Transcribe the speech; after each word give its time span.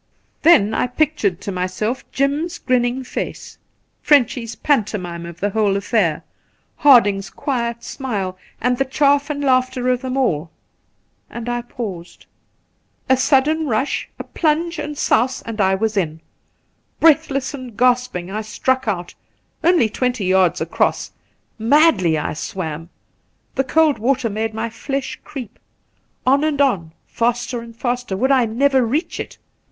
Then 0.41 0.73
I 0.73 0.87
pictured 0.87 1.41
to 1.41 1.51
myself 1.51 2.11
Jim's 2.11 2.57
grinning 2.57 3.03
face, 3.03 3.59
Frenchy's 4.01 4.55
pantomime 4.55 5.27
of 5.27 5.39
the 5.39 5.51
whole 5.51 5.77
affair, 5.77 6.23
Harding's 6.77 7.29
quiet 7.29 7.83
smile, 7.83 8.35
and 8.59 8.79
the 8.79 8.83
chaff 8.85 9.29
and 9.29 9.43
laughter 9.43 9.89
of 9.89 10.01
them 10.01 10.17
all, 10.17 10.49
and 11.29 11.47
I 11.47 11.61
paused. 11.61 12.25
A 13.11 13.15
sudden 13.15 13.67
rush, 13.67 14.09
a 14.17 14.23
plunge 14.23 14.79
and 14.79 14.97
souse, 14.97 15.43
and 15.43 15.61
I 15.61 15.75
was 15.75 15.95
in. 15.95 16.21
Breathless 16.99 17.53
and 17.53 17.77
gasping 17.77 18.31
I 18.31 18.41
struck 18.41 18.87
out, 18.87 19.13
only 19.63 19.87
twenty 19.87 20.25
yards 20.25 20.59
across; 20.59 21.11
madly 21.59 22.17
I 22.17 22.33
swam. 22.33 22.89
The 23.53 23.63
cold 23.63 23.99
water 23.99 24.31
made 24.31 24.55
my 24.55 24.67
flesh 24.71 25.19
creep. 25.23 25.59
On 26.25 26.43
and 26.43 26.59
on, 26.59 26.93
faster 27.05 27.61
and 27.61 27.77
faster; 27.77 28.17
would 28.17 28.31
I 28.31 28.45
never 28.47 28.83
reach 28.83 29.19
it? 29.19 29.37